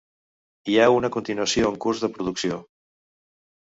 [0.71, 2.61] Hi ha una continuació en curs de producció.